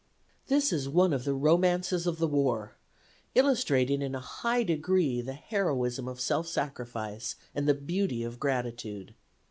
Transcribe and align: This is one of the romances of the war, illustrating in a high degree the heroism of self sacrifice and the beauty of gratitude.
This 0.47 0.73
is 0.73 0.89
one 0.89 1.13
of 1.13 1.25
the 1.25 1.33
romances 1.35 2.07
of 2.07 2.17
the 2.17 2.27
war, 2.27 2.73
illustrating 3.35 4.01
in 4.01 4.15
a 4.15 4.19
high 4.19 4.63
degree 4.63 5.21
the 5.21 5.33
heroism 5.35 6.07
of 6.07 6.19
self 6.19 6.47
sacrifice 6.47 7.35
and 7.53 7.67
the 7.69 7.75
beauty 7.75 8.23
of 8.23 8.39
gratitude. 8.39 9.13